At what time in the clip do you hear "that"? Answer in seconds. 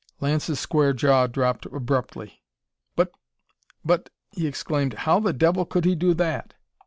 6.15-6.55